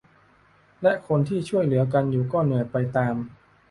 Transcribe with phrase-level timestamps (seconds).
[0.83, 3.15] และคนที่ช่วยเหลือกันอยู่ก็เหนื่อยไปตาม